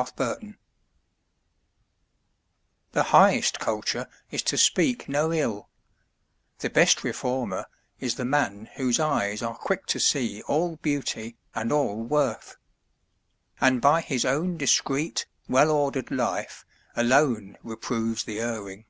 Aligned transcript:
TRUE 0.00 0.12
CULTURE 0.16 0.54
The 2.92 3.02
highest 3.02 3.58
culture 3.60 4.08
is 4.30 4.40
to 4.44 4.56
speak 4.56 5.10
no 5.10 5.30
ill, 5.30 5.68
The 6.60 6.70
best 6.70 7.04
reformer 7.04 7.66
is 7.98 8.14
the 8.14 8.24
man 8.24 8.70
whose 8.76 8.98
eyes 8.98 9.42
Are 9.42 9.54
quick 9.54 9.84
to 9.88 10.00
see 10.00 10.40
all 10.44 10.76
beauty 10.76 11.36
and 11.54 11.70
all 11.70 12.02
worth; 12.02 12.56
And 13.60 13.82
by 13.82 14.00
his 14.00 14.24
own 14.24 14.56
discreet, 14.56 15.26
well 15.50 15.70
ordered 15.70 16.10
life, 16.10 16.64
Alone 16.96 17.58
reproves 17.62 18.24
the 18.24 18.40
erring. 18.40 18.86